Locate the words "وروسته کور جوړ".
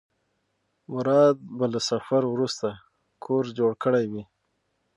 2.33-3.71